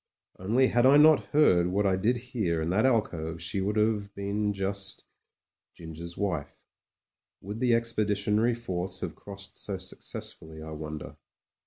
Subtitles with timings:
[0.39, 4.15] Only had I not heard what I did hear in that alcove she would have
[4.15, 5.05] been just—
[5.75, 6.57] Ginger's wife.
[7.41, 11.17] Would the Expeditionary Force have crossed so successfully, I wonder